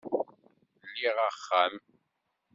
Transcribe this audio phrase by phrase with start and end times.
[0.91, 1.73] Liɣ axxam